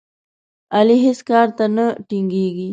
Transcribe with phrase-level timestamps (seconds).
[0.77, 2.69] علي هېڅ کار ته نه ټینګېږي.